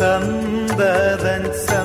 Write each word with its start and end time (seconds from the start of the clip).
சந்ததன் 0.00 1.48
சந்ததமே 1.66 1.79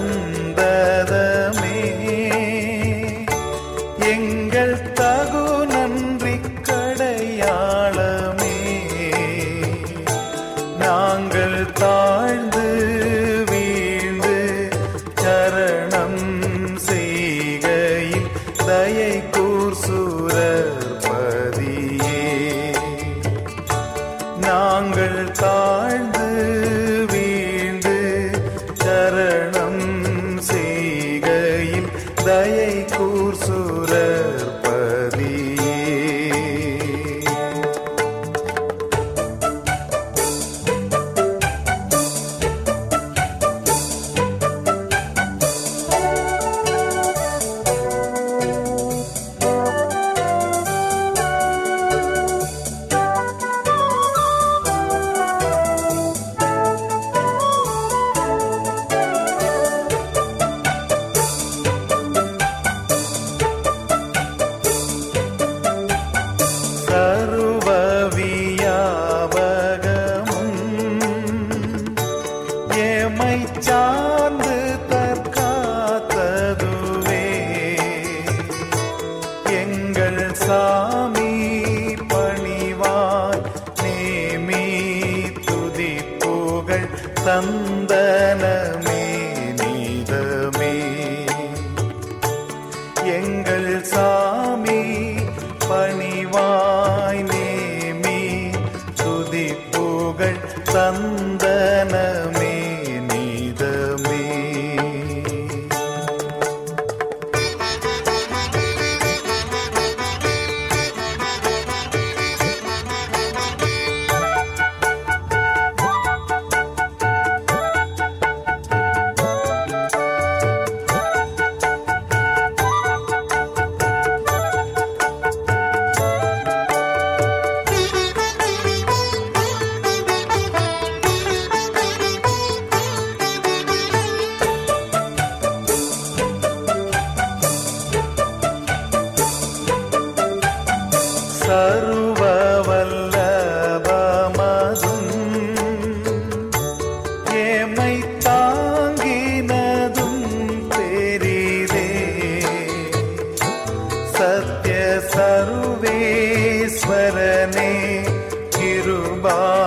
bye. 159.29 159.66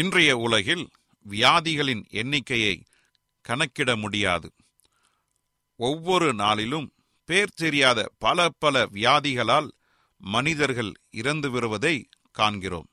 இன்றைய 0.00 0.36
உலகில் 0.36 0.84
வியாதிகளின் 1.30 2.02
எண்ணிக்கையை 2.10 2.74
கணக்கிட 3.44 3.90
முடியாது. 3.96 4.48
ஒவ்வொரு 5.76 6.28
நாளிலும் 6.34 6.86
பேர் 7.24 7.52
தெரியாத 7.54 8.00
பல 8.18 8.48
பல 8.58 8.86
வியாதிகளால் 8.86 9.68
மனிதர்கள் 10.18 10.92
இறந்து 11.10 11.50
வருவதை 11.50 12.08
காண்கிறோம். 12.32 12.88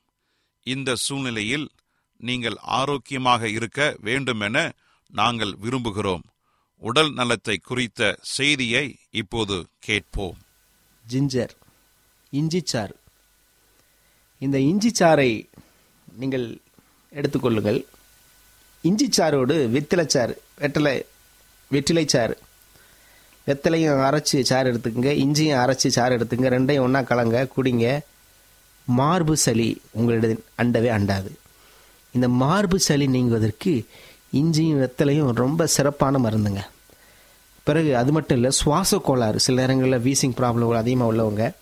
இந்த 0.66 0.90
சூழ்நிலையில் 0.94 1.66
நீங்கள் 2.28 2.58
ஆரோக்கியமாக 2.78 3.48
இருக்க 3.48 3.96
வேண்டுமென 4.00 4.56
நாங்கள் 5.12 5.54
விரும்புகிறோம். 5.62 6.24
உடல் 6.82 7.12
நலத்தை 7.12 7.56
குறித்த 7.58 8.18
செய்தியை 8.36 8.86
இப்போது 9.10 9.56
கேட்போம். 9.78 10.38
ஜிஞ்சர் 11.08 11.54
இஞ்சிச்சாறு. 12.32 12.96
இந்த 14.38 14.58
இஞ்சிச்சாறை 14.70 15.30
நீங்கள் 16.12 16.48
எடுத்துக்கொள்ளுங்கள். 17.12 17.84
இஞ்சிச்சாரோடு 18.84 19.54
வெத்திலைச்சாறு 19.74 20.34
வெற்றிலை 20.60 21.04
வெற்றிலைச்சாறு 21.70 22.34
வெத்தலையும் 23.46 24.00
அரைச்சி 24.08 24.40
சாறு 24.40 24.72
எடுத்துக்கங்க 24.72 25.10
இஞ்சியும் 25.24 25.60
அரைச்சி 25.60 25.86
சாறு 25.86 26.16
எடுத்துங்க 26.16 26.48
ரெண்டையும் 26.54 26.80
ஒன்றா 26.80 27.00
கலங்க 27.02 27.46
குடிங்க. 27.56 28.00
மார்பு 28.84 29.36
சளி 29.36 29.80
உங்களிடம் 29.90 30.42
அண்டவே 30.62 30.90
அண்டாது. 30.98 31.30
இந்த 32.12 32.28
மார்பு 32.28 32.78
சளி 32.78 33.06
நீங்குவதற்கு 33.06 33.86
இஞ்சியும் 34.32 34.80
வெத்தலையும் 34.82 35.30
ரொம்ப 35.32 35.66
சிறப்பான 35.66 36.18
மருந்துங்க. 36.18 36.62
பிறகு 37.64 37.96
அது 37.96 38.12
மட்டும் 38.12 38.36
இல்லை 38.36 38.50
சுவாச 38.50 38.98
கோளாறு 38.98 39.40
சில 39.40 39.60
நேரங்களில் 39.60 40.04
வீசிங் 40.06 40.36
ப்ராப்ளம் 40.40 40.76
அதிகமாக 40.76 41.10
உள்ளவங்க 41.12 41.52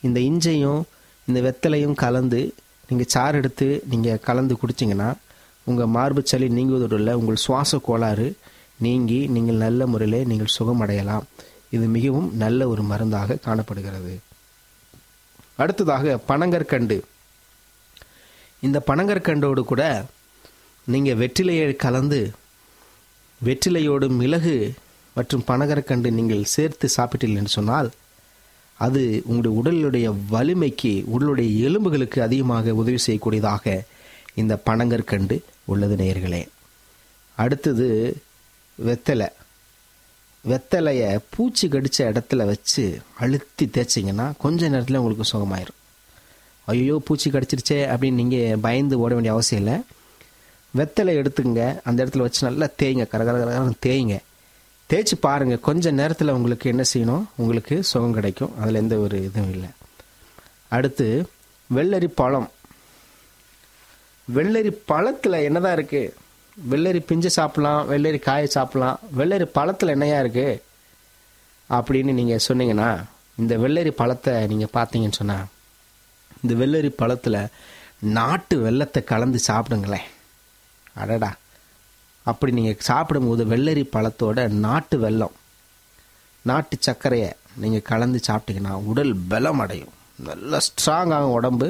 இந்த 0.00 0.20
இஞ்சையும் 0.20 0.82
இந்த 1.26 1.40
வெத்தலையும் 1.46 1.94
கலந்து 1.94 2.54
நீங்கள் 2.88 3.10
சாறு 3.14 3.38
எடுத்து 3.38 3.66
நீங்கள் 3.92 4.24
கலந்து 4.26 4.54
குடிச்சிங்கன்னா 4.62 5.08
உங்கள் 5.64 5.92
மார்பு 5.96 6.20
சளி 6.24 6.46
நீங்குவதோடு 6.48 6.98
இல்லை 7.00 7.14
உங்கள் 7.14 7.42
சுவாச 7.44 7.78
கோளாறு 7.78 8.28
நீங்கி 8.84 9.18
நீங்கள் 9.34 9.62
நல்ல 9.64 9.86
முறையில் 9.86 10.26
நீங்கள் 10.26 10.54
சுகமடையலாம். 10.58 11.24
இது 11.70 11.86
மிகவும் 11.96 12.28
நல்ல 12.42 12.68
ஒரு 12.68 12.82
மருந்தாக 12.82 13.38
காணப்படுகிறது. 13.46 14.14
அடுத்ததாக 15.56 16.18
பனங்கற்கண்டு. 16.28 16.96
இந்த 18.66 18.78
பனங்கற்கண்டோடு 18.86 19.62
கூட 19.70 19.82
நீங்கள் 20.84 21.18
வெற்றிலையை 21.22 21.76
கலந்து 21.84 22.20
வெற்றிலையோடு 23.40 24.06
மிளகு 24.20 24.56
மற்றும் 25.16 25.44
பனகரக்கண்டு 25.46 26.10
நீங்கள் 26.18 26.50
சேர்த்து 26.54 26.88
சாப்பிட்டீர்கள் 26.96 27.40
என்று 27.40 27.56
சொன்னால் 27.58 27.90
அது 28.78 29.22
உங்களுடைய 29.24 29.56
உடலுடைய 29.60 30.16
வலிமைக்கு 30.30 31.04
உடலுடைய 31.14 31.58
எலும்புகளுக்கு 31.60 32.22
அதிகமாக 32.22 32.74
உதவி 32.74 32.98
செய்யக்கூடியதாக 33.06 33.80
இந்த 34.34 34.62
பனங்கற்கண்டு 34.66 35.36
உள்ளது 35.64 35.96
நேயர்களே. 35.96 36.48
அடுத்தது 37.36 38.16
வெத்தலை. 38.86 39.28
வெத்தலையை 40.48 41.18
பூச்சி 41.30 41.68
கடித்த 41.68 42.12
இடத்துல 42.12 42.44
வச்சு 42.44 43.00
அழுத்தி 43.18 43.64
தேய்ச்சிங்கன்னா 43.66 44.32
கொஞ்ச 44.38 44.68
நேரத்தில் 44.68 44.96
உங்களுக்கு 44.96 45.30
சுகமாயிரும். 45.32 45.78
ஐயோ 46.64 47.02
பூச்சி 47.04 47.30
கடிச்சிருச்சே 47.30 47.78
அப்படின்னு 47.92 48.18
நீங்கள் 48.20 48.58
பயந்து 48.58 48.98
ஓட 48.98 49.12
வேண்டிய 49.12 49.32
அவசியம் 49.32 49.64
இல்லை. 49.64 49.80
வெத்தலை 50.76 51.12
எடுத்துங்க 51.20 51.80
அந்த 51.84 52.04
இடத்துல 52.04 52.18
வச்சு 52.18 52.48
நல்லா 52.48 52.68
தேய்ங்க. 52.82 53.04
கரகர 53.12 53.36
கரகரன்னு 53.40 53.72
தேய்ங்க. 53.86 54.18
தேய்ச்சி 54.90 55.16
பாருங்கள் 55.20 55.60
கொஞ்சம் 55.60 55.94
நேரத்தில் 55.94 56.28
உங்களுக்கு 56.28 56.68
என்ன 56.70 56.84
செய்யணும்? 56.94 57.24
உங்களுக்கு 57.36 57.84
சுகம் 57.84 58.12
கிடைக்கும். 58.12 58.60
அதில் 58.60 58.74
எந்த 58.74 58.96
ஒரு 58.96 59.22
இதுவும் 59.22 59.50
இல்லை. 59.50 59.68
அடுத்து 60.68 61.28
வெள்ளரி 61.74 62.08
பழம். 62.14 62.50
வெள்ளரி 64.34 64.70
பழத்தில் 64.86 65.32
என்னதான் 65.32 65.76
இருக்குது 65.76 66.14
வெள்ளரி 66.70 67.00
பிஞ்சு 67.00 67.30
சாப்பிட்லாம் 67.36 67.82
வெள்ளரி 67.92 68.18
காயை 68.18 68.48
சாப்பிட்லாம். 68.54 68.96
வெள்ளரி 69.18 69.44
பழத்தில் 69.44 69.88
என்னையா 69.88 70.20
இருக்குது 70.20 70.60
அப்படின்னு 71.70 72.12
நீங்கள் 72.12 72.44
சொன்னீங்கன்னா 72.48 73.04
இந்த 73.36 73.56
வெள்ளரி 73.58 73.90
பழத்தை 73.90 74.46
நீங்கள் 74.46 74.74
பார்த்தீங்கன்னு 74.74 75.18
சொன்னால் 75.20 75.46
இந்த 76.42 76.66
வெள்ளரி 76.66 76.88
பழத்தில் 76.88 77.46
நாட்டு 77.98 78.58
வெள்ளத்தை 78.58 79.04
கலந்து 79.04 79.38
சாப்பிடுங்களேன். 79.46 80.08
அடடா. 80.94 81.34
அப்படி 82.30 82.52
நீங்கள் 82.58 82.86
சாப்பிடும்போது 82.88 83.42
வெள்ளரி 83.52 83.84
பழத்தோட 83.94 84.38
நாட்டு 84.64 84.96
வெல்லம் 85.04 85.36
நாட்டு 86.48 86.76
சர்க்கரையை 86.86 87.30
நீங்கள் 87.62 87.86
கலந்து 87.90 88.18
சாப்பிட்டீங்கன்னா 88.28 88.74
உடல் 88.90 89.14
பலம் 89.30 89.60
அடையும். 89.64 89.94
நல்லா 90.28 90.58
ஸ்ட்ராங்காகும் 90.66 91.36
உடம்பு 91.38 91.68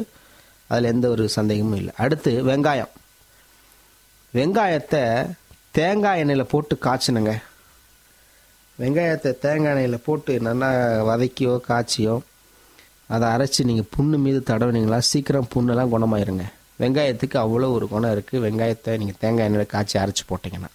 அதில் 0.70 0.90
எந்த 0.92 1.06
ஒரு 1.14 1.24
சந்தேகமும் 1.36 1.78
இல்லை. 1.80 1.92
அடுத்து 2.04 2.32
வெங்காயம். 2.48 2.92
வெங்காயத்தை 4.34 5.02
தேங்காய் 5.78 6.20
எண்ணெயில் 6.22 6.50
போட்டு 6.52 6.74
காய்ச்சினுங்க. 6.86 7.32
வெங்காயத்தை 8.78 9.30
தேங்காய் 9.44 9.74
எண்ணெயில் 9.74 10.04
போட்டு 10.06 10.32
நல்லா 10.48 10.68
வதக்கியோ 11.10 11.54
காய்ச்சியோ 11.68 12.16
அதை 13.14 13.26
அரைச்சி 13.34 13.62
நீங்கள் 13.70 13.90
புண்ணு 13.94 14.16
மீது 14.24 14.40
தடவுனீங்களா 14.48 14.98
சீக்கிரம் 15.10 15.50
புண்ணெல்லாம் 15.54 15.92
குணமாயிருங்க. 15.94 16.46
வெங்காயத்துக்கு 16.80 17.36
அவ்வளோ 17.44 17.68
ஒரு 17.76 17.88
குணம் 17.88 18.12
இருக்குது 18.16 18.42
வெங்காயத்தை 18.46 18.92
நீங்கள் 18.98 19.20
தேங்காய் 19.20 19.48
எண்ணெயில் 19.48 19.72
காய்ச்சி 19.74 19.98
அரைச்சி 19.98 20.24
போட்டிங்கன்னா. 20.28 20.70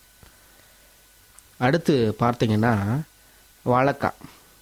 அடுத்து 1.58 2.16
பார்த்தீங்கன்னா 2.20 2.74
வாழைக்காய். 3.66 4.20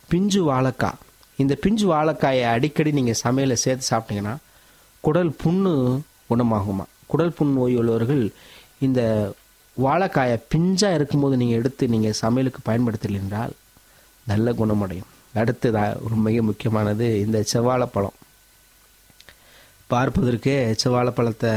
பிஞ்சு 0.10 0.42
வாழைக்காய். 0.52 1.00
இந்த 1.38 1.54
பிஞ்சு 1.62 1.86
வாழைக்காயை 1.94 2.44
அடிக்கடி 2.56 2.92
நீங்கள் 2.92 3.20
சமையலில் 3.24 3.64
சேர்த்து 3.66 3.86
சாப்பிட்டீங்கன்னா 3.92 4.36
குடல் 5.02 5.32
புண்ணு 5.44 5.74
குணமாகுமா? 6.30 6.86
குடல் 7.12 7.36
புண் 7.38 7.54
நோய் 7.54 7.76
உள்ளவர்கள் 7.76 8.24
இந்த 8.88 9.02
வாழைக்காயை 9.78 10.38
பிஞ்சாக 10.54 10.98
இருக்கும்போது 11.00 11.38
நீங்கள் 11.38 11.60
எடுத்து 11.60 11.88
நீங்கள் 11.88 12.20
சமையலுக்கு 12.22 12.62
பயன்படுத்தலை 12.66 13.18
என்றால் 13.24 13.54
நல்ல 14.28 14.52
குணமடையும். 14.52 15.10
அடுத்ததாக 15.42 15.98
ஒரு 16.06 16.16
மிக 16.16 16.42
முக்கியமானது 16.42 17.08
இந்த 17.26 17.38
செவ்வாழைப்பழம். 17.54 18.18
பார்ப்பதற்கே 19.94 20.56
செவ்வாழைப்பழத்தை 20.84 21.54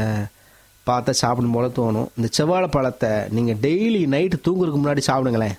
பார்த்தா 0.87 1.11
சாப்பிடும் 1.21 1.55
போல 1.55 1.67
தோணும். 1.77 2.09
இந்த 2.17 2.27
செவ்வாழைப்பழத்தை 2.37 3.11
நீங்கள் 3.35 3.59
டெய்லி 3.65 4.01
நைட்டு 4.15 4.37
தூங்குறதுக்கு 4.47 4.81
முன்னாடி 4.83 5.03
சாப்பிடுங்களேன். 5.09 5.57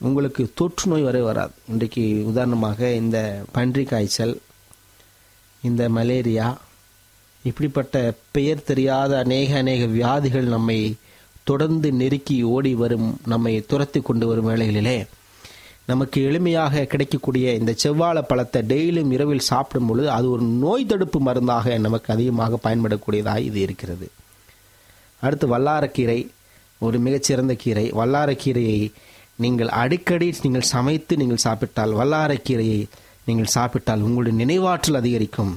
உங்களுக்கு 0.00 0.42
தொற்று 0.58 0.86
நோய் 0.90 1.06
வரை 1.08 1.20
வராது. 1.28 1.54
இன்றைக்கு 1.72 2.04
உதாரணமாக 2.30 2.88
இந்த 3.02 3.18
பன்றி 3.56 3.84
காய்ச்சல் 3.92 4.34
இந்த 5.62 5.82
மலேரியா 5.98 6.48
இப்படிப்பட்ட 7.44 7.96
பெயர் 8.36 8.66
தெரியாத 8.70 9.12
அநேக 9.24 9.50
அநேக 9.62 9.82
வியாதிகள் 9.98 10.54
நம்மை 10.54 10.78
தொடர்ந்து 11.50 11.88
நெருக்கி 12.00 12.36
ஓடி 12.54 12.72
வரும் 12.82 13.08
நம்மை 13.32 13.52
துரத்தி 13.70 14.00
கொண்டு 14.08 14.26
வரும் 14.30 14.48
வேளைகளிலே 14.50 14.96
நமக்கு 15.90 16.18
எளிமையாக 16.28 16.84
கிடைக்கக்கூடிய 16.92 17.54
இந்த 17.54 17.72
செவ்வாழை 17.82 18.22
பழத்தை 18.22 18.62
டெய்லியும் 18.62 19.12
இரவில் 19.16 19.48
சாப்பிடும் 19.50 19.86
பொழுது 19.86 20.10
அது 20.10 20.30
ஒரு 20.30 20.42
நோய் 20.42 20.86
தடுப்பு 20.86 21.18
மருந்தாக 21.20 21.78
நமக்கு 21.78 22.12
அதிகமாக 22.12 22.58
பயன்படக்கூடியதாக 22.64 23.44
இது 23.48 23.60
இருக்கிறது. 23.60 24.06
அடுத்து 25.22 25.46
வல்லாரக்கீரை 25.54 26.18
ஒரு 26.78 26.98
மிகச்சிறந்த 26.98 27.54
கீரை. 27.54 27.86
வல்லாரக்கீரையை 28.00 28.80
நீங்கள் 29.44 29.68
அடிக்கடி 29.68 30.34
நீங்கள் 30.42 30.70
சமைத்து 30.74 31.16
நீங்கள் 31.16 31.44
சாப்பிட்டால் 31.46 31.92
வல்லாரக்கீரையை 32.00 32.80
நீங்கள் 33.24 33.54
சாப்பிட்டால் 33.56 34.00
உங்களுடைய 34.00 34.34
நினைவாற்றல் 34.42 35.00
அதிகரிக்கும். 35.02 35.54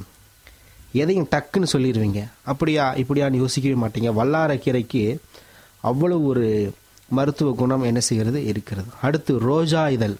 எதையும் 0.91 1.27
டக்குன்னு 1.33 1.73
சொல்லிடுவீங்க. 1.73 2.21
அப்படியா 2.51 2.85
இப்படியான்னு 3.01 3.41
யோசிக்கவே 3.43 3.77
மாட்டீங்க. 3.83 4.11
வல்லாரக்கீரைக்கு 4.21 5.03
அவ்வளவு 5.89 6.25
ஒரு 6.25 6.47
மருத்துவ 7.09 7.51
குணம் 7.51 7.83
என்ன 7.83 7.99
செய்கிறது? 7.99 8.45
இருக்கிறது. 8.45 8.87
அடுத்து 9.01 9.39
ரோஜா 9.39 9.89
இதழ். 9.89 10.15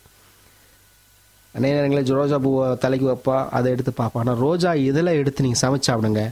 அநேக 1.52 1.74
நேரங்களில் 1.74 2.14
ரோஜா 2.14 2.38
பூவை 2.38 2.78
தலைக்கு 2.78 3.06
வைப்பா 3.10 3.50
அதை 3.50 3.72
எடுத்து 3.72 3.92
பார்ப்பா. 3.98 4.20
ஆனால் 4.22 4.38
ரோஜா 4.38 4.74
இதழை 4.74 5.14
எடுத்து 5.16 5.44
நீங்கள் 5.44 5.62
சமைச்சு 5.62 5.90
சாப்பிடுங்க 5.90 6.30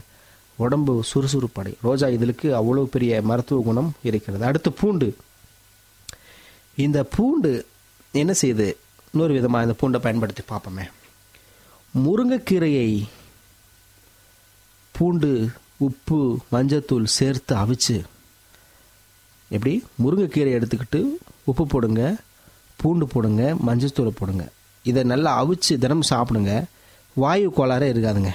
உடம்பு 0.56 1.04
சுறுசுறுப்படை. 1.14 1.72
ரோஜா 1.82 2.06
இதழுக்கு 2.06 2.48
அவ்வளோ 2.60 2.84
பெரிய 2.84 3.22
மருத்துவ 3.22 3.62
குணம் 3.62 3.94
இருக்கிறது. 4.02 4.44
அடுத்து 4.44 4.72
பூண்டு. 4.72 5.16
இந்த 6.76 7.02
பூண்டு 7.02 7.66
என்ன 8.12 8.34
செய்யுது? 8.42 8.76
இன்னொரு 9.12 9.32
விதமாக 9.32 9.66
இந்த 9.66 9.76
பூண்டை 9.80 10.02
பயன்படுத்தி 10.02 10.42
பார்ப்போமே. 10.50 10.86
முருங்கைக்கீரையை 11.94 13.06
பூண்டு 14.90 15.48
உப்பு 15.76 16.38
மஞ்சத்தூள் 16.52 17.04
சேர்த்து 17.04 17.54
அவிச்சு 17.54 18.02
எப்படி? 19.54 19.72
முருங்கைக்கீரை 20.02 20.50
எடுத்துக்கிட்டு 20.58 21.00
உப்பு 21.50 21.64
போடுங்க 21.66 22.02
பூண்டு 22.80 23.06
போடுங்க 23.12 23.42
மஞ்சத்தூளை 23.66 24.12
போடுங்க. 24.18 24.44
இதை 24.84 25.02
நல்லா 25.12 25.30
அவிச்சு 25.40 25.72
தினமும் 25.84 26.10
சாப்பிடுங்க. 26.10 26.52
வாயு 27.16 27.48
கோளாறே 27.56 27.86
இருக்காதுங்க. 27.92 28.32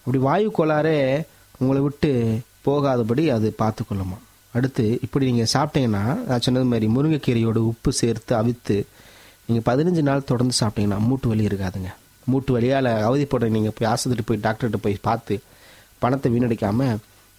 அப்படி 0.00 0.18
வாயு 0.28 0.48
கோளாறே 0.58 0.96
உங்களை 1.58 1.80
விட்டு 1.82 2.10
போகாதபடி 2.66 3.24
அது 3.36 3.48
பார்த்துக்கொள்ளுமா. 3.62 4.18
அடுத்து 4.54 4.84
இப்படி 5.04 5.24
நீங்கள் 5.30 5.52
சாப்பிட்டீங்கன்னா 5.52 6.02
நான் 6.28 6.44
சொன்னது 6.46 6.68
மாதிரி 6.72 6.86
முருங்கைக்கீரையோட 6.96 7.58
உப்பு 7.70 7.92
சேர்த்து 8.00 8.32
அவித்து 8.40 8.76
நீங்கள் 9.46 9.66
பதினஞ்சு 9.70 10.02
நாள் 10.08 10.28
தொடர்ந்து 10.30 10.54
சாப்பிட்டீங்கன்னா 10.60 10.98
மூட்டு 11.08 11.28
வலி 11.28 11.48
இருக்காதுங்க. 11.50 11.90
மூட்டு 12.32 12.52
வலியால் 12.56 12.90
அவதிப்படுற 13.08 13.48
நீங்கள் 13.56 13.74
போய் 13.78 13.88
ஆஸ்பத்திரி 13.92 14.22
போய் 14.28 14.44
டாக்டர்கிட்ட 14.46 14.80
போய் 14.86 15.04
பார்த்து 15.08 15.34
பணத்தை 16.02 16.28
வீணடிக்காமல் 16.34 16.94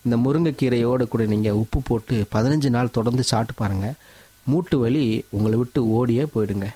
இந்த 0.05 0.15
முருங்கைக்கீரையோடு 0.23 1.03
கூட 1.13 1.23
நீங்கள் 1.33 1.59
உப்பு 1.61 1.79
போட்டு 1.81 2.15
பதினஞ்சு 2.33 2.69
நாள் 2.75 2.95
தொடர்ந்து 2.97 3.23
சாப்பிட்டு 3.31 3.61
பாருங்கள் 3.61 3.95
மூட்டு 4.51 4.75
வலி 4.79 5.05
உங்களை 5.35 5.55
விட்டு 5.57 5.79
ஓடியே 5.97 6.23
போயிடுங்க. 6.33 6.67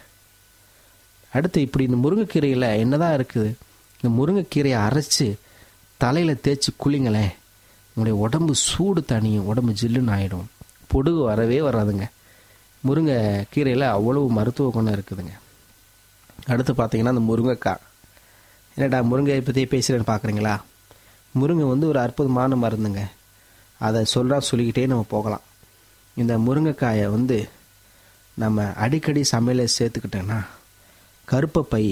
அடுத்து 1.33 1.59
இப்படி 1.65 1.83
இந்த 1.89 1.99
முருங்கைக்கீரையில் 2.03 2.67
என்னதான் 2.83 3.15
இருக்குது? 3.17 3.49
இந்த 3.99 4.09
முருங்கைக்கீரையை 4.17 4.77
அரைச்சி 4.85 5.27
தலையில் 5.97 6.41
தேய்ச்சி 6.45 6.71
குளிங்களேன் 6.83 7.33
உங்களுடைய 7.91 8.15
உடம்பு 8.25 8.53
சூடு 8.67 9.01
தனியும் 9.11 9.47
உடம்பு 9.51 9.71
ஜில்லுன்னு 9.81 10.13
ஆகிடும் 10.15 10.47
பொடுகு 10.91 11.21
வரவே 11.29 11.59
வராதுங்க. 11.67 12.05
முருங்கை 12.87 13.17
கீரையில் 13.53 13.85
அவ்வளவு 13.95 14.27
மருத்துவ 14.37 14.71
குணம் 14.75 14.95
இருக்குதுங்க. 14.97 15.33
அடுத்து 16.51 16.73
பார்த்தீங்கன்னா 16.73 17.13
இந்த 17.15 17.23
முருங்கைக்காய். 17.29 17.83
என்னடா 18.75 18.99
முருங்கையை 19.11 19.41
பற்றி 19.45 19.63
பேசுகிறேன்னு 19.73 20.11
பார்க்குறீங்களா 20.11 20.55
முருங்கை 21.35 21.65
வந்து 21.73 21.87
ஒரு 21.91 21.99
அற்புதமான 22.03 22.55
மருந்துங்க. 22.65 23.01
அதை 23.85 23.99
சொல்கிறா 24.13 24.37
சொல்லிக்கிட்டே 24.49 24.85
நம்ம 24.91 25.05
போகலாம். 25.15 25.45
இந்த 26.17 26.33
முருங்கைக்காயை 26.45 27.05
வந்து 27.15 27.37
நம்ம 28.41 28.65
அடிக்கடி 28.83 29.21
சமையலை 29.31 29.65
சேர்த்துக்கிட்டோன்னா 29.77 30.39
கருப்பப்பை 31.27 31.83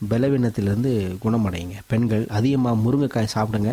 பலவீனத்திலிருந்து 0.00 0.92
குணமடையுங்க 1.24 1.78
பெண்கள் 1.86 2.24
அதிகமாக 2.38 2.82
முருங்கைக்காய் 2.84 3.34
சாப்பிடுங்க. 3.34 3.72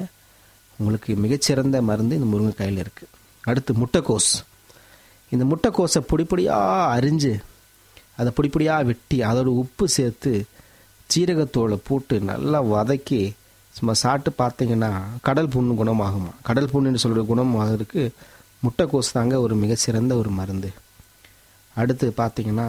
உங்களுக்கு 0.79 1.11
மிகச்சிறந்த 1.15 1.81
மருந்து 1.89 2.17
இந்த 2.19 2.29
முருங்கைக்காயில் 2.33 2.81
இருக்குது 2.83 3.11
அடுத்து 3.43 3.71
முட்டைக்கோஸ். 3.81 4.31
இந்த 5.31 5.43
முட்டைக்கோஸை 5.51 6.01
பொடிப்பொடியாக 6.11 6.87
அரிஞ்சு 6.95 7.33
அதை 8.19 8.31
பொடிப்பொடியாக 8.37 8.87
வெட்டி 8.89 9.17
அதோட 9.29 9.49
உப்பு 9.63 9.85
சேர்த்து 9.97 10.31
சீரகத்தோலை 11.09 11.77
போட்டு 11.87 12.15
நல்லா 12.29 12.59
வதக்கி 12.73 13.21
சும்மா 13.75 13.93
சாப்பிட்டு 14.03 14.31
பார்த்தீங்கன்னா 14.41 14.91
கடல் 15.27 15.51
புண்ணு 15.53 15.73
குணமாகுமா? 15.81 16.31
கடல் 16.47 16.71
புண்ணுன்னு 16.73 17.03
சொல்கிற 17.03 17.21
குணமாகிறதுக்கு 17.31 18.01
முட்டைக்கோஸ் 18.63 19.15
தாங்க 19.17 19.35
ஒரு 19.45 19.55
மிகச்சிறந்த 19.63 20.13
ஒரு 20.21 20.31
மருந்து. 20.39 20.69
அடுத்து 21.75 22.07
பார்த்திங்கன்னா 22.17 22.67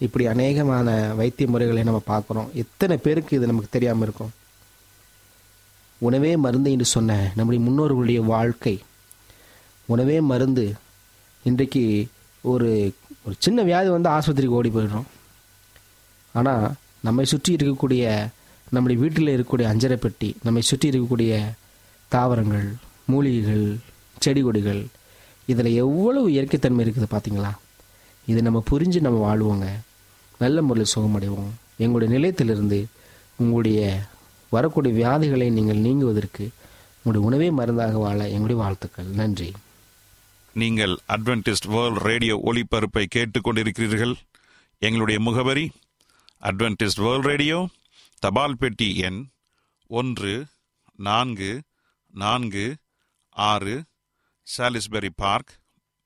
இப்படி 0.00 0.24
அநேகமான 0.30 0.88
வைத்திய 1.18 1.48
முறைகளை 1.52 1.82
நம்ம 1.88 2.00
பார்க்குறோம். 2.12 2.48
எத்தனை 2.62 2.96
பேருக்கு 3.04 3.36
இது 3.36 3.50
நமக்கு 3.50 3.74
தெரியாமல் 3.74 4.04
இருக்கும்? 4.06 4.32
உணவே 6.08 6.32
மருந்து 6.44 6.70
என்று 6.74 6.86
சொன்ன 6.94 7.18
நம்முடைய 7.36 7.60
முன்னோர்களுடைய 7.66 8.20
வாழ்க்கை. 8.34 8.74
உணவே 9.88 10.16
மருந்து. 10.30 10.66
இன்றைக்கு 11.44 11.84
ஒரு 12.52 12.70
ஒரு 13.26 13.34
சின்ன 13.44 13.58
வியாதி 13.68 13.88
வந்து 13.94 14.08
ஆஸ்பத்திரிக்கு 14.14 14.58
ஓடி 14.60 14.70
போயிடுறோம். 14.74 15.08
ஆனால் 16.34 16.64
நம்மை 17.06 17.24
சுற்றி 17.32 17.50
இருக்கக்கூடிய 17.56 18.04
நம்முடைய 18.74 19.02
வீட்டில் 19.02 19.30
இருக்கக்கூடிய 19.34 19.66
அஞ்சரை 19.72 19.96
பெட்டி 20.04 20.28
நம்மை 20.42 20.62
சுற்றி 20.62 20.88
இருக்கக்கூடிய 20.88 21.32
தாவரங்கள் 22.08 22.68
மூலிகைகள் 23.04 23.64
செடி 24.18 24.42
கொடிகள் 24.42 24.86
இதில் 25.46 25.78
எவ்வளவு 25.82 26.26
இயற்கைத்தன்மை 26.28 26.82
இருக்குது 26.84 27.08
பார்த்தீங்களா? 27.10 27.50
இது 28.26 28.42
நம்ம 28.42 28.62
புரிஞ்சு 28.70 29.00
நம்ம 29.06 29.18
வாழ்வோங்க. 29.28 29.66
நல்ல 30.38 30.62
முறையில் 30.62 30.92
சுகமடைவோம். 30.94 31.50
எங்களுடைய 31.76 32.10
நிலையத்திலிருந்து 32.14 32.78
உங்களுடைய 33.36 33.80
வரக்கூடிய 34.54 34.92
வியாதிகளை 35.00 35.50
நீங்கள் 35.58 35.84
நீங்குவதற்கு 35.86 36.46
உங்களுடைய 36.96 37.26
உணவே 37.28 37.50
மருந்தாக 37.50 37.98
வாழ 37.98 38.18
எங்களுடைய 38.28 38.62
வாழ்த்துக்கள். 38.62 39.10
நன்றி. 39.20 39.50
நீங்கள் 40.62 40.94
அட்வென்டிஸ்ட் 41.08 41.68
வேர்ல்ட் 41.68 42.02
ரேடியோ 42.08 42.34
ஒளிபரப்பை 42.46 43.04
கேட்டுக்கொண்டிருக்கிறீர்கள். 43.16 44.14
எங்களுடைய 44.78 45.20
முகவரி 45.20 45.70
அட்வென்டிஸ்ட் 46.42 47.02
வேர்ல்ட் 47.06 47.30
ரேடியோ 47.32 47.68
தபால் 48.22 48.56
பெட்டி 48.56 48.96
எண் 48.96 49.26
ஒன்று 49.86 50.46
நான்கு 50.94 51.62
நான்கு 52.10 52.76
ஆறு 53.30 53.84
Salisbury 54.56 55.08
park 55.16 55.52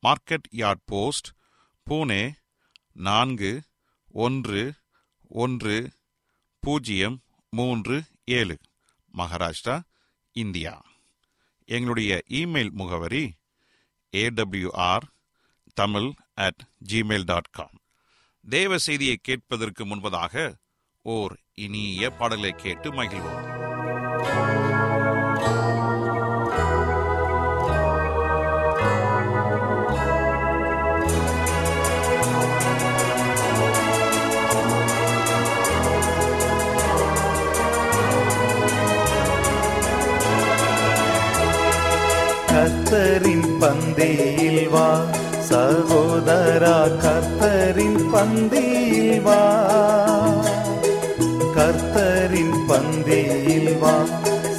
market 0.02 0.48
yard 0.50 0.82
post 0.84 1.28
Pune 1.90 2.32
நான்கு 2.92 3.62
ஒன்று 4.12 4.74
ஒன்று 5.28 5.92
பூஜ்ஜியம் 6.60 7.22
மூன்று 7.50 8.04
ஏழு 8.24 8.58
மகாராஷ்டிரா 9.14 9.80
இந்தியா. 10.32 10.84
எங்களுடைய 11.64 12.22
இமெயில் 12.28 12.70
முகவரி 12.70 13.36
AWR 14.12 15.06
Tamil 15.74 16.12
at 16.34 16.62
Gmail 16.86 17.24
dot 17.24 17.50
com 17.50 17.80
தேவ 18.44 18.78
செய்தியை 18.78 19.16
கேட்பதற்கு 19.16 19.86
முன்பதாக 19.86 20.56
ஓர் 21.02 21.34
இனிய 21.60 22.10
பாடலை 22.10 22.50
கேட்டு 22.52 22.88
மகிழ்வோம். 22.92 23.44
கர்த்தரின் 42.50 43.48
பந்தியில் 43.62 44.68
வா 44.68 44.88
சகோதரா 45.48 46.78
கர்த்தரின் 47.04 48.00
பந்தியில் 48.12 49.22
வா. 49.22 49.42
கர்த்தரின் 51.66 52.68
பந்தியில் 52.68 53.78
வா. 53.78 54.04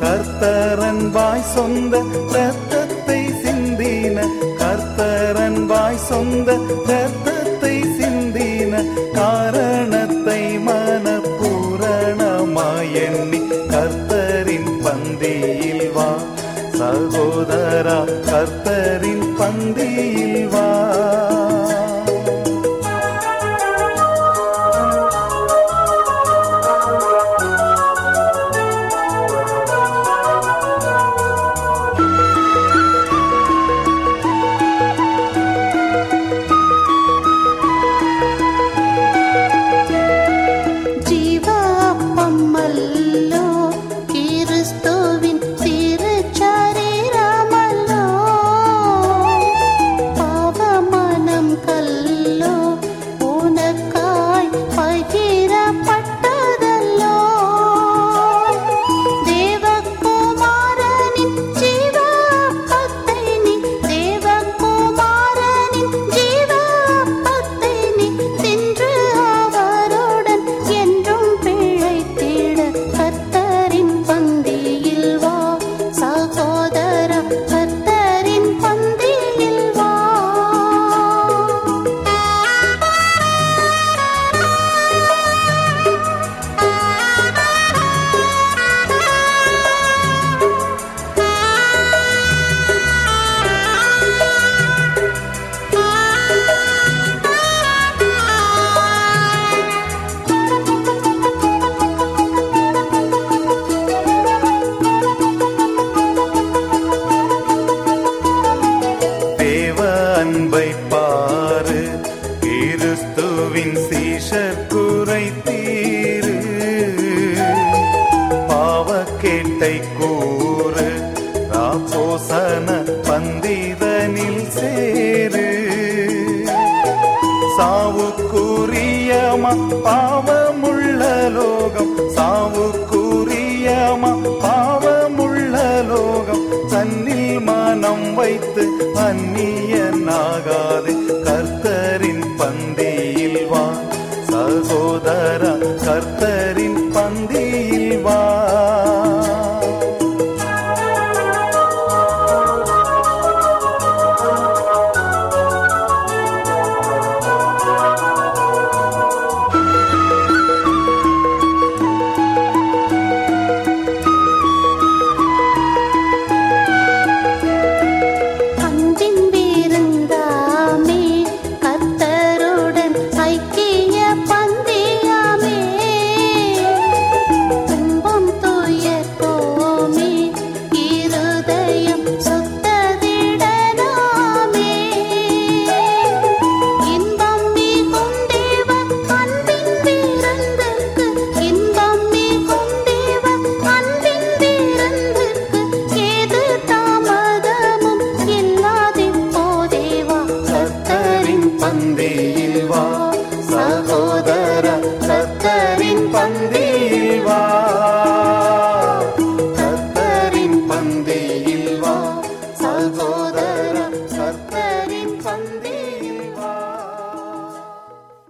கர்த்தரன் 0.00 1.10
வாய் 1.10 1.42
சொந்த 1.42 2.02
ரத்தத்தை 2.32 3.30
சிந்தின. 3.44 4.26
கர்த்தரன் 4.58 5.66
வாய் 5.66 5.96
சொந்த 5.96 6.58
ரத்தத்தை 6.86 7.82
சிந்தின. 7.82 8.84
காரணத்தை 9.12 10.58
மனப்பூரணமாய் 10.58 12.92
எண்ணி 12.92 13.40
கர்த்தரின் 13.68 14.84
பந்தியில் 14.84 15.92
வா. 15.92 16.14
சகோதரா 16.78 18.04
கர்த்தரின் 18.26 19.34
பந்தியில் 19.38 20.48
வா. 20.48 20.89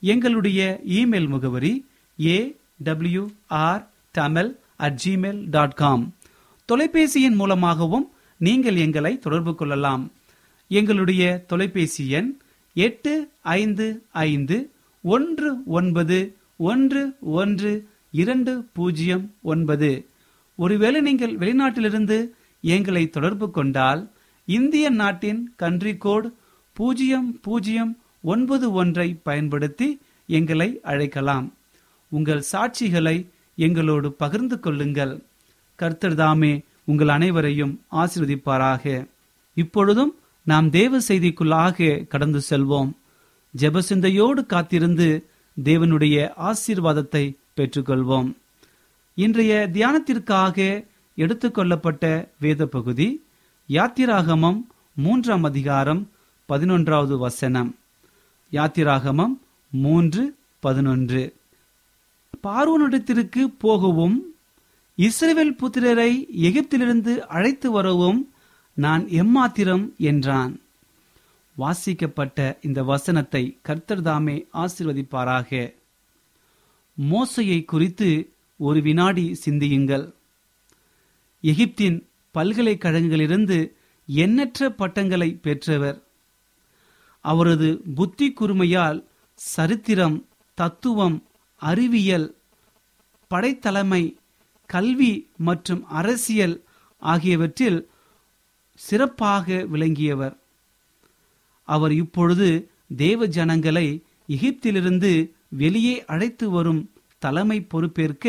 எங்களுடைய 0.00 0.80
இமெயில் 0.84 1.28
முகவரி 1.28 1.84
A 2.18 2.56
W 2.84 3.28
R 3.46 3.90
Tamil 4.10 4.50
at 4.76 5.00
Gmail 5.04 5.40
dot 5.50 5.74
com 5.74 6.14
தொலைபேசியின் 6.68 7.34
மூலமாகவும் 7.34 8.10
நீங்கள் 8.40 8.76
எங்களை 8.76 9.18
தொடர்பு 9.18 9.54
கொள்ளலாம். 9.54 10.12
எங்களுடைய 10.68 11.44
தொலைபேசி 11.46 12.08
எண் 12.08 12.38
எட்டு 12.74 13.12
ஐந்து 13.42 14.02
ஐந்து 14.12 14.70
ஒன்று 15.04 15.62
ஒன்பது 15.66 16.36
ஒன்று 16.56 17.16
ஒன்று 17.20 17.88
இரண்டு 18.10 18.52
பூஜ்ஜியம் 18.72 19.32
ஒன்பது. 19.42 20.06
ஒருவேளை 20.56 21.00
நீங்கள் 21.00 21.38
வெளிநாட்டிலிருந்து 21.38 22.30
எங்களை 22.60 23.08
தொடர்பு 23.08 23.50
கொண்டால் 23.50 24.10
இந்திய 24.44 24.90
நாட்டின் 24.90 25.54
கன்ட்ரி 25.58 25.96
கோட் 25.96 26.32
பூஜ்ஜியம் 26.72 27.40
பூஜ்ஜியம் 27.42 27.92
ஒன்பது 28.32 28.66
ஒன்றை 28.72 29.08
பயன்படுத்தி 29.28 29.88
எங்களை 30.38 30.68
அழைக்கலாம். 30.82 31.46
உங்கள் 32.08 32.42
சாட்சிகளை 32.52 33.16
எங்களோடு 33.56 34.08
பகிர்ந்து 34.22 34.56
கொள்ளுங்கள். 34.60 35.14
கர்த்தர் 35.80 36.14
தாமே 36.14 36.52
உங்கள் 36.84 37.08
அனைவரையும் 37.08 37.74
ஆசிர்வதிப்பாராக. 37.92 38.84
இப்பொழுதும் 39.54 40.12
நாம் 40.42 40.68
தேவ 40.70 40.98
செய்திக்குள்ளாக 41.08 42.06
கடந்து 42.06 42.40
செல்வோம். 42.50 42.90
ஜெபசிந்தையோடு 43.54 44.42
காத்திருந்து 44.46 45.08
தேவனுடைய 45.56 46.16
ஆசீர்வாதத்தை 46.48 47.24
பெற்றுக்கொள்வோம். 47.56 48.28
இன்றைய 49.14 49.70
தியானத்திற்காக 49.72 50.86
எடுத்துக்கொள்ளப்பட்ட 51.16 52.04
வேத 52.40 52.66
பகுதி 52.66 53.08
யாத்திராகமம் 53.68 54.60
மூன்றாம் 54.94 55.44
அதிகாரம் 55.44 56.02
பதினொன்றாவது 56.48 57.14
வசனம். 57.18 57.70
யாத்திராகமம் 58.52 59.40
மூன்று 59.70 60.36
பதினொன்று. 60.60 61.34
பார்வனிடத்திற்கு 62.42 63.54
போகவும் 63.58 64.34
இஸ்ரேல் 64.96 65.56
புத்திரரை 65.56 66.24
எகிப்திலிருந்து 66.42 67.18
அழைத்து 67.18 67.70
வரவும் 67.70 68.32
நான் 68.74 69.04
எம்மாத்திரம் 69.04 69.96
என்றான். 69.96 70.60
வாசிக்கப்பட்ட 71.56 72.58
இந்த 72.62 72.82
வசனத்தை 72.82 73.58
கர்த்தர்தாமே 73.64 74.46
ஆசிர்வதிப்பாராக. 74.52 75.74
மோசையை 77.10 77.64
குறித்து 77.64 78.30
ஒரு 78.56 78.82
வினாடி 78.82 79.34
சிந்தியுங்கள். 79.34 80.14
எகிப்தின் 81.42 82.04
பல்கலைக்கழகங்களிலிருந்து 82.34 83.72
எண்ணற்ற 84.06 84.70
பட்டங்களை 84.70 85.38
பெற்றவர். 85.42 86.05
அவரது 87.30 87.68
புத்தி 87.98 88.26
குறுமையால் 88.32 88.98
சரித்திரம் 89.38 90.16
தத்துவம் 90.58 91.16
அறிவியல் 91.60 92.28
படைத்தலைமை 93.30 94.02
கல்வி 94.70 95.12
மற்றும் 95.48 95.82
அரசியல் 96.00 96.56
ஆகியவற்றில் 97.02 97.80
சிறப்பாக 98.80 99.56
விளங்கியவர். 99.72 100.34
அவர் 101.68 101.94
இப்பொழுது 102.02 102.48
தேவ 102.96 103.26
ஜனங்களை 103.36 103.86
எகிப்திலிருந்து 104.34 105.12
வெளியே 105.62 105.94
அழைத்து 106.12 106.46
வரும் 106.50 106.82
தலைமை 107.24 107.58
பொறுப்பேற்க 107.72 108.24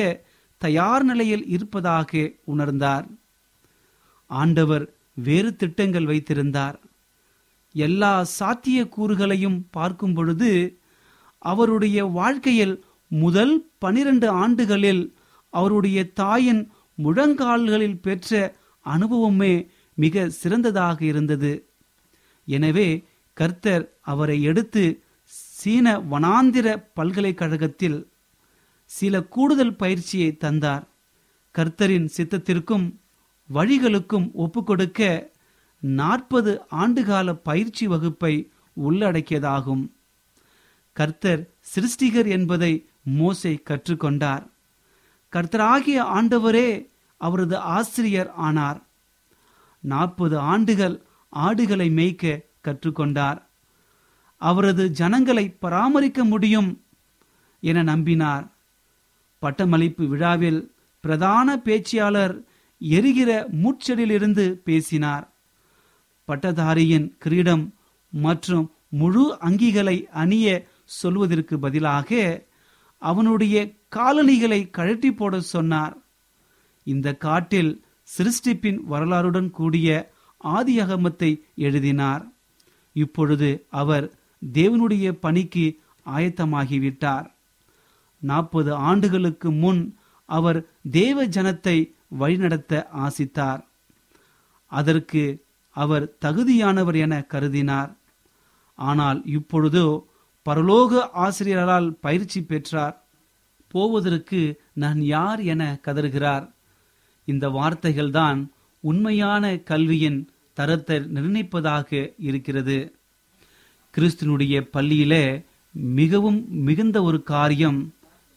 தயார் 0.61 1.03
நிலையில் 1.03 1.45
இருப்பதாக 1.55 2.11
உணர்ந்தார். 2.53 3.07
ஆண்டவர் 4.29 4.85
வேறு 5.27 5.49
திட்டங்கள் 5.55 6.09
வைத்திருந்தார். 6.11 6.77
எல்லா 7.85 8.13
சாத்திய 8.37 8.79
கூறுகளையும் 8.95 9.59
பார்க்கும் 9.71 10.13
பொழுது 10.13 10.51
அவருடைய 11.41 11.97
வாழ்க்கையில் 12.19 12.75
முதல் 13.11 13.55
பனிரெண்டு 13.77 14.27
ஆண்டுகளில் 14.43 15.03
அவருடைய 15.53 15.99
தாயின் 16.21 16.63
முழங்கால்களில் 16.97 18.01
பெற்ற 18.01 18.31
அனுபவமே 18.85 19.53
மிக 19.97 20.25
சிறந்ததாக 20.39 20.99
இருந்தது. 21.11 21.51
எனவே 22.47 22.87
கர்த்தர் 23.37 23.85
அவரை 24.11 24.37
எடுத்து 24.49 24.83
சீன 25.57 25.87
வனாந்திர 26.11 26.67
பல்கலைக்கழகத்தில் 26.93 27.99
சில 28.91 29.21
கூடுதல் 29.35 29.75
பயிற்சியை 29.75 30.29
தந்தார். 30.43 30.85
கர்த்தரின் 31.55 32.07
சித்தத்திற்கும் 32.15 32.85
வழிகளுக்கும் 33.49 34.27
ஒப்புக்கொடுக்க 34.43 35.01
நாற்பது 35.79 36.61
ஆண்டுகால 36.71 37.33
பயிற்சி 37.33 37.87
வகுப்பை 37.87 38.51
உள்ளடக்கியதாகும். 38.89 39.87
கர்த்தர் 40.93 41.49
சிருஷ்டிகர் 41.75 42.27
என்பதை 42.27 42.85
மோசை 43.19 43.57
கற்றுக்கொண்டார். 43.69 44.47
கர்த்தராகிய 45.31 46.01
ஆண்டவரே 46.01 46.89
அவரது 47.17 47.57
ஆசிரியர் 47.57 48.31
ஆனார். 48.31 48.81
நாற்பது 49.79 50.37
ஆண்டுகள் 50.37 51.01
ஆடுகளை 51.29 51.89
மேய்க்க 51.89 52.41
கற்றுக்கொண்டார். 52.63 53.45
அவரது 54.37 54.91
ஜனங்களை 54.91 55.49
பராமரிக்க 55.49 56.23
முடியும் 56.23 56.83
என 57.61 57.83
நம்பினார். 57.83 58.47
பட்டமளிப்பு 59.39 60.07
விழாவில் 60.07 60.75
பிரதான 60.99 61.57
பேச்சியாளர் 61.57 62.43
எரிகிற 62.79 63.47
மூச்செடியிலிருந்து 63.49 64.49
பேசினார். 64.49 65.31
பட்டதாரியின் 66.27 67.17
கிரீடம் 67.17 67.73
மற்றும் 68.09 68.71
முழு 68.89 69.37
அங்கிகளை 69.41 70.07
அணிய 70.11 70.67
சொல்வதற்கு 70.85 71.59
பதிலாக 71.59 72.19
அவனுடைய 73.01 73.55
காலணிகளை 73.89 74.69
கழட்டி 74.69 75.13
போட 75.13 75.39
சொன்னார். 75.39 75.95
இந்த 76.83 77.15
காட்டில் 77.15 77.71
சிருஷ்டிப்பின் 78.17 78.79
வரலாறுடன் 78.89 79.49
கூடிய 79.49 80.11
ஆதியகமத்தை 80.43 81.31
எழுதினார். 81.55 82.23
இப்பொழுது 82.93 83.49
அவர் 83.69 84.05
தேவனுடைய 84.53 85.11
பணிக்கு 85.11 85.65
ஆயத்தமாகிவிட்டார். 86.05 87.27
நாற்பது 88.21 88.73
ஆண்டுகளுக்கு 88.73 89.51
முன் 89.51 89.81
அவர் 90.25 90.59
தேவ 90.91 91.25
ஜனத்தை 91.27 91.77
வழிநடத்த 92.07 92.87
ஆசித்தார். 93.05 93.61
அதற்கு 94.71 95.23
அவர் 95.83 96.05
தகுதியானவர் 96.25 96.97
என 97.05 97.13
கருதினார். 97.33 97.91
ஆனால் 98.77 99.19
இப்பொழுதோ 99.37 99.87
பரலோக 100.45 101.01
ஆசிரியரால் 101.25 101.89
பயிற்சி 102.05 102.39
பெற்றார். 102.51 102.95
போவதற்கு 103.73 104.41
நான் 104.83 104.99
யார் 105.15 105.41
என 105.53 105.63
கதறுகிறார். 105.85 106.45
இந்த 107.27 107.45
வார்த்தைகள்தான் 107.49 108.39
உண்மையான 108.83 109.43
கல்வியின் 109.69 110.19
தரத்தை 110.53 110.97
நிர்ணயிப்பதாக 111.15 111.89
இருக்கிறது. 112.27 112.77
கிறிஸ்துனுடைய 113.93 114.55
பள்ளியிலே 114.75 115.25
மிகவும் 115.97 116.39
மிகுந்த 116.67 116.97
ஒரு 117.07 117.19
காரியம் 117.33 117.81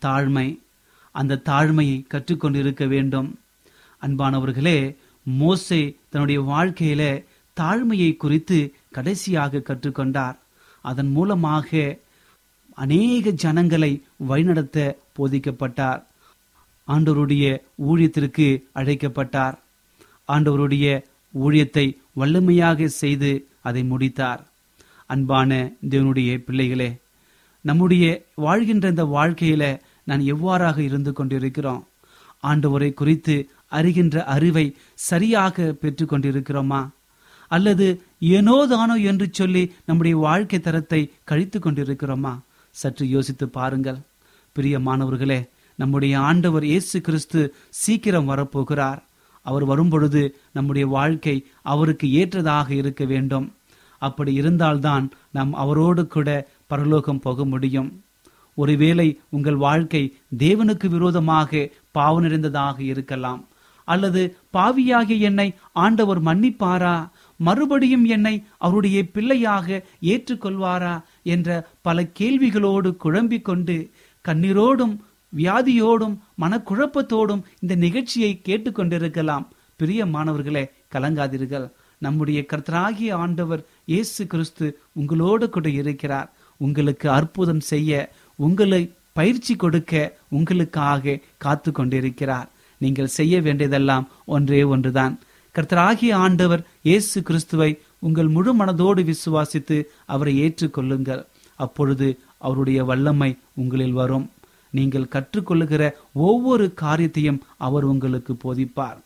தாழ்மை. 0.03 0.49
அந்த 1.15 1.41
தாழ்மையை 1.51 1.97
கற்றுக்கொண்டிருக்க 2.13 2.85
வேண்டும். 2.95 3.29
அன்பானவர்களே 4.03 4.79
மோசே 5.27 5.81
தன்னுடைய 6.13 6.39
வாழ்க்கையில 6.51 7.03
தாழ்மையை 7.61 8.17
குறித்து 8.17 8.75
கடைசியாக 8.91 9.59
கற்றுக்கொண்டார். 9.59 10.37
அதன் 10.81 11.11
மூலமாக 11.11 11.99
அநேக 12.75 13.31
ஜனங்களை 13.31 14.03
வழிநடத்த 14.17 14.99
போதிக்கப்பட்டார். 15.19 16.03
ஆண்டவருடைய 16.89 17.59
ஊழியத்திற்கு 17.89 18.63
அழைக்கப்பட்டார். 18.73 19.63
ஆண்டவருடைய 20.29 21.03
ஊழியத்தை 21.41 21.97
வல்லமையாக 22.17 22.85
செய்து 22.85 23.47
அதை 23.61 23.85
முடித்தார். 23.85 24.49
அன்பான 25.07 25.73
தேவனுடைய 25.91 26.39
பிள்ளைகளே 26.39 26.97
நம்முடைய 27.61 28.23
வாழ்கின்ற 28.35 28.89
இந்த 28.89 29.05
வாழ்க்கையில 29.05 29.81
நான் 30.05 30.21
எவ்வாறாக 30.21 30.79
இருந்து 30.79 31.13
கொண்டிருக்கிறோம்? 31.13 31.87
ஆண்டவரை 32.43 32.95
குறித்து 32.95 33.51
அறிகின்ற 33.71 34.25
அறிவை 34.25 34.77
சரியாக 34.95 35.77
பெற்றுக்கொண்டிருக்கிறோமா? 35.83 36.09
கொண்டிருக்கிறோமா 36.09 36.89
அல்லது 37.51 37.87
ஏனோ 38.37 38.57
தானோ 38.73 38.97
என்று 39.11 39.27
சொல்லி 39.33 39.63
நம்முடைய 39.87 40.17
வாழ்க்கை 40.27 40.59
தரத்தை 40.61 41.01
கழித்து 41.25 41.59
கொண்டிருக்கிறோமா? 41.59 42.33
சற்று 42.75 43.05
யோசித்து 43.09 43.47
பாருங்கள். 43.49 44.01
பிரியமானவர்களே 44.57 45.41
நம்முடைய 45.79 46.15
ஆண்டவர் 46.21 46.65
இயேசு 46.65 46.97
கிறிஸ்து 47.01 47.41
சீக்கிரம் 47.83 48.29
வரப்போகிறார். 48.29 49.01
அவர் 49.47 49.65
வரும்பொழுது 49.65 50.23
நம்முடைய 50.53 50.87
வாழ்க்கை 50.97 51.35
அவருக்கு 51.73 52.07
ஏற்றதாக 52.13 52.69
இருக்க 52.75 53.05
வேண்டும். 53.05 53.47
அப்படி 54.03 54.33
இருந்தால்தான் 54.33 55.07
நாம் 55.37 55.53
அவரோடு 55.55 56.03
கூட 56.07 56.29
பரலோகம் 56.67 57.23
போக 57.27 57.45
முடியும். 57.45 57.91
ஒருவேளை 58.55 59.09
உங்கள் 59.31 59.59
வாழ்க்கை 59.67 60.03
தேவனுக்கு 60.39 60.87
விரோதமாக 60.89 61.69
பாவ 61.93 62.21
நிறைந்ததாக 62.21 62.77
இருக்கலாம். 62.93 63.41
அல்லது 63.85 64.23
பாவியாகிய 64.57 65.29
என்னை 65.29 65.47
ஆண்டவர் 65.73 66.21
மன்னிப்பாரா? 66.23 66.97
மறுபடியும் 67.47 68.07
என்னை 68.15 68.35
அவருடைய 68.67 68.99
பிள்ளையாக 69.15 69.67
ஏற்றுக்கொள்வாரா 70.13 70.95
என்ற 71.35 71.49
பல 71.87 72.03
கேள்விகளோடு 72.19 72.91
குழம்பிக் 73.05 73.47
கொண்டு 73.49 73.77
கண்ணீரோடும் 74.25 74.95
வியாதியோடும் 75.33 76.17
மனக்குழப்பத்தோடும் 76.43 77.45
இந்த 77.61 77.75
நிகழ்ச்சியை 77.85 78.33
கேட்டுக்கொண்டிருக்கலாம் 78.49 79.47
பிரிய 79.81 80.01
மாணவர்களே 80.15 80.65
கலங்காதீர்கள். 80.95 81.67
நம்முடைய 82.03 82.41
கர்த்தராகிய 82.53 83.11
ஆண்டவர் 83.25 83.63
இயேசு 83.93 84.23
கிறிஸ்து 84.33 84.67
உங்களோடு 84.93 85.47
கூட 85.49 85.69
இருக்கிறார். 85.81 86.29
உங்களுக்கு 86.61 87.07
அற்புதம் 87.11 87.63
செய்ய 87.73 87.91
உங்களை 88.47 88.83
பயிற்சி 89.19 89.55
கொடுக்க 89.57 89.95
உங்களுக்காக 90.39 91.19
காத்து 91.45 91.71
கொண்டிருக்கிறார். 91.73 92.49
நீங்கள் 92.81 93.15
செய்ய 93.19 93.35
வேண்டியதெல்லாம் 93.47 94.07
ஒன்றே 94.37 94.63
ஒன்றுதான். 94.75 95.15
கர்த்தராகிய 95.55 96.13
ஆண்டவர் 96.15 96.63
இயேசு 96.83 97.23
கிறிஸ்துவை 97.23 97.71
உங்கள் 97.99 98.29
முழு 98.29 98.51
மனதோடு 98.57 99.03
விசுவாசித்து 99.11 99.77
அவரை 100.07 100.35
ஏற்றுக்கொள்ளுங்கள். 100.43 101.23
அப்பொழுது 101.57 102.19
அவருடைய 102.39 102.85
வல்லமை 102.85 103.37
உங்களில் 103.55 103.93
வரும். 103.93 104.31
நீங்கள் 104.71 105.11
கற்றுக்கொள்ளுகிற 105.15 105.91
ஒவ்வொரு 106.13 106.75
காரியத்தையும் 106.75 107.43
அவர் 107.57 107.85
உங்களுக்கு 107.85 108.37
போதிப்பார். 108.45 108.99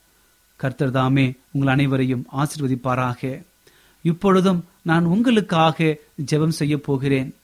கர்த்தர் 0.57 0.91
தாமே 0.91 1.35
உங்கள் 1.53 1.73
அனைவரையும் 1.75 2.27
ஆசிர்வதிப்பாராக. 2.41 3.43
இப்பொழுதும் 4.03 4.65
நான் 4.83 5.05
உங்களுக்காக 5.05 5.97
ஜெபம் 6.31 6.59
செய்ய 6.61 6.81
போகிறேன். 6.81 7.35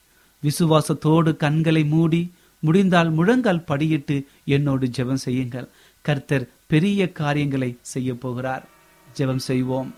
விசுவாசத்தோடு 0.42 1.36
கண்களை 1.36 1.84
மூடி 1.84 2.32
முடிந்தால் 2.60 3.10
முழங்கால் 3.10 3.66
படியிட்டு 3.70 4.16
என்னோடு 4.44 4.86
ஜெபம் 4.86 5.24
செய்யுங்கள். 5.26 5.68
கர்த்தர் 6.02 6.46
பெரிய 6.66 7.12
காரியங்களை 7.12 7.76
செய்ய 7.80 8.14
போகிறார். 8.14 8.64
ஜெபம் 9.12 9.38
செய்வோம். 9.38 9.94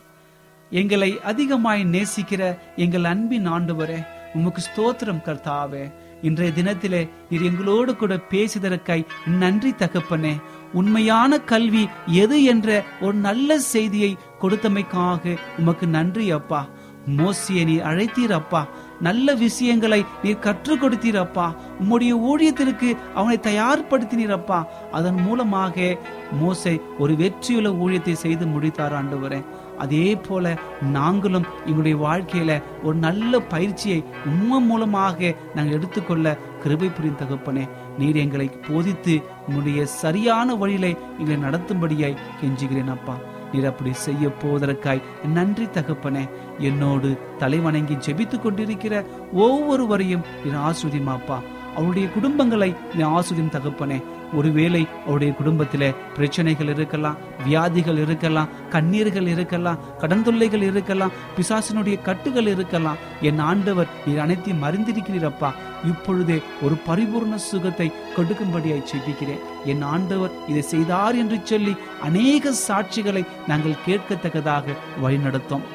எங்களை 0.71 1.21
அதிகமாய் 1.21 1.85
நேசிக்கிற 1.85 2.59
எங்கள் 2.77 3.05
அன்பின் 3.05 3.49
ஆண்டவரே 3.49 4.07
உமக்கு 4.35 4.63
ஸ்தோத்திரம் 4.63 5.25
கர்த்தாவே. 5.25 5.93
இன்றைய 6.23 6.53
தினத்திலே 6.57 7.09
நீர் 7.31 7.43
எங்களோடு 7.43 7.97
கூட 7.97 8.17
பேசிதற்காய் 8.31 9.07
நன்றி 9.27 9.71
தகப்பனே. 9.71 10.41
உண்மையான 10.73 11.39
கல்வி 11.39 11.89
எது 12.07 12.45
என்ற 12.45 12.85
ஒரு 13.01 13.15
நல்ல 13.15 13.59
செய்தியை 13.59 14.17
கொடுத்தமைக்காக 14.41 15.37
உமக்கு 15.59 15.87
நன்றி 15.87 16.31
அப்பா. 16.31 16.69
மோசியை 17.17 17.65
நீ 17.65 17.77
அழைத்தீர் 17.79 18.33
அப்பா. 18.33 18.69
நல்ல 19.07 19.35
விஷயங்களை 19.45 20.01
நீர் 20.23 20.45
கற்றுக் 20.47 20.81
கொடுத்தீரப்பா. 20.83 21.47
உம்முடைய 21.81 22.13
ஊழியத்திற்கு 22.31 22.89
அவனை 23.15 23.39
தயார்படுத்தினீரப்பா. 23.49 24.59
அதன் 24.99 25.21
மூலமாக 25.27 25.97
மோசை 26.43 26.75
ஒரு 27.03 27.15
வெற்றியுள்ள 27.23 27.71
ஊழியத்தை 27.85 28.15
செய்து 28.25 28.47
முடித்தார் 28.55 28.97
ஆண்டவரே. 28.99 29.41
அதே 29.85 30.07
போல 30.27 30.55
நாங்களும் 30.97 31.47
எங்களுடைய 31.67 31.97
வாழ்க்கையில 32.07 32.51
ஒரு 32.83 32.97
நல்ல 33.07 33.41
பயிற்சியை 33.55 34.01
உண்மை 34.27 34.61
மூலமாக 34.61 35.35
நாங்கள் 35.55 35.77
எடுத்துக்கொள்ள 35.79 36.37
கிருபை 36.63 36.89
புரியும் 36.89 37.21
தகப்பனே. 37.23 37.65
நீர் 37.99 38.23
எங்களை 38.25 38.49
போதித்து 38.69 39.17
உன்னுடைய 39.49 39.87
சரியான 40.03 40.55
வழியில 40.63 40.87
எங்களை 41.19 41.39
நடத்தும்படியாய் 41.47 42.21
கெஞ்சுகிறேன் 42.41 42.95
அப்பா. 42.97 43.17
நீர் 43.53 43.67
அப்படி 43.67 43.93
செய்ய 43.93 44.29
போவதற்காய் 44.43 45.03
நன்றி 45.27 45.65
தகப்பனே. 45.65 46.25
என்னோடு 46.59 47.19
தலைவணங்கி 47.39 47.97
ஜெபித்துக் 48.07 48.43
கொண்டிருக்கிற 48.43 49.05
ஒவ்வொருவரையும் 49.33 50.27
நீர் 50.45 50.61
ஆஸ்வதிமாப்பா 50.69 51.39
அவருடைய 51.77 52.09
குடும்பங்களை 52.17 52.77
நீ 52.95 53.05
ஆஸ்வதியும் 53.05 53.55
தகப்பனே. 53.59 54.03
ஒருவேளை 54.39 54.83
அவருடைய 55.07 55.33
குடும்பத்தில் 55.41 55.87
பிரச்சனைகள் 56.17 56.71
இருக்கலாம் 56.75 57.19
வியாதிகள் 57.47 58.01
இருக்கலாம் 58.05 58.53
கண்ணீர்கள் 58.75 59.29
இருக்கலாம் 59.35 59.81
கடன் 60.03 60.25
தொல்லைகள் 60.27 60.65
இருக்கலாம் 60.71 61.15
பிசாசினுடைய 61.37 61.97
கட்டுகள் 62.09 62.51
இருக்கலாம். 62.55 63.01
என் 63.31 63.43
ஆண்டவர் 63.51 63.93
நீர் 64.07 64.23
அனைத்தையும் 64.25 64.65
அறிந்திருக்கிறீரப்பா. 64.69 65.51
இப்பொழுதே 65.91 66.39
ஒரு 66.65 66.77
பரிபூர்ண 66.89 67.37
சுகத்தை 67.51 67.89
கொடுக்கும்படியாய் 68.17 68.89
செபிக்கிறேன் 68.91 69.45
என் 69.73 69.85
ஆண்டவர் 69.95 70.37
இதை 70.51 70.63
செய்தார் 70.73 71.19
என்று 71.23 71.39
சொல்லி 71.51 71.75
அநேக 72.09 72.53
சாட்சிகளை 72.67 73.23
நாங்கள் 73.51 73.83
கேட்கத்தக்கதாக 73.87 74.77
வழிநடத்தோம். 75.05 75.67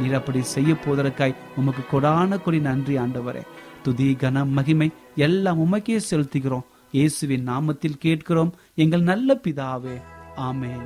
நீர் 0.00 0.18
அப்படி 0.18 0.40
செய்ய 0.54 0.72
போவதற்காய் 0.84 1.38
உமக்கு 1.60 1.82
கொடான 1.92 2.38
கொடி 2.44 2.60
நன்றி 2.68 2.94
ஆண்டவரே. 3.04 3.42
துதி 3.84 4.06
கன 4.20 4.44
மகிமை 4.56 4.88
எல்லாம் 5.26 5.60
உமக்கே 5.64 5.98
செலுத்துகிறோம். 6.10 6.64
இயேசுவின் 6.96 7.48
நாமத்தில் 7.48 7.96
கேட்கிறோம். 7.98 8.54
எங்கள் 8.74 9.02
நல்ல 9.02 9.40
பிதாவே 9.44 9.96
ஆமேன். 10.36 10.84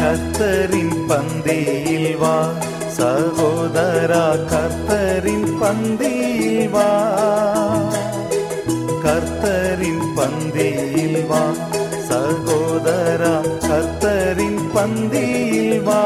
கத்தரின் 0.00 0.96
பந்தியில் 1.08 2.18
வா. 2.18 2.36
சகோதரா 2.98 4.26
கத்தரின் 4.50 5.48
பந்தி 5.60 6.23
வா. 6.68 6.88
கர்த்தரின் 9.04 10.04
பந்தியில் 10.16 11.26
வா. 11.26 11.42
சகோதரா 12.08 13.34
கர்த்தரின் 13.68 14.62
பந்தியில் 14.74 15.82
வா. 15.82 16.02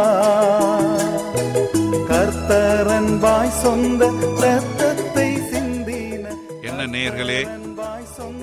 கர்த்தரன் 2.08 3.18
வாய் 3.18 3.50
சொந்த 3.50 4.10
ரத்தத்தை 4.40 5.36
சிந்தின 5.52 6.26
என்ன 6.62 6.86
நேயர்களே 6.86 7.40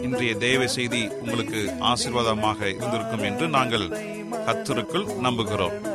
இன்றைய 0.02 0.36
தேவ 0.36 0.68
செய்தி 0.68 1.10
உங்களுக்கு 1.20 1.74
ஆசீர்வாதமாக 1.80 2.70
இருந்திருக்கும் 2.70 3.24
என்று 3.24 3.48
நாங்கள் 3.48 3.88
கர்த்தருக்குள் 4.48 5.06
நம்புகிறோம். 5.24 5.95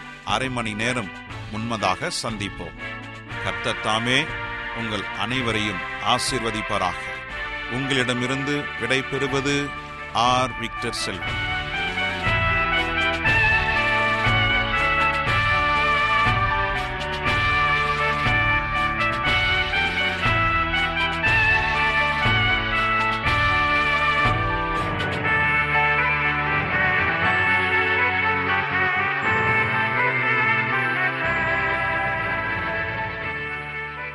அரை 0.31 0.49
மணி 0.49 0.73
நேரம் 0.73 1.11
முன்மதாக 1.51 2.11
சந்திப்போம். 2.23 2.79
கர்த்தத்தாமே 3.45 4.25
உங்கள் 4.77 5.03
அனைவரையும் 5.19 5.79
ஆசிர்வதிப்பாராக. 6.07 6.99
உங்களிடமிருந்து 7.71 8.63
விடை 8.79 9.01
பெறுவது 9.01 9.69
ஆர். 10.13 10.59
விக்டர் 10.59 10.93
செல்வன். 10.93 11.50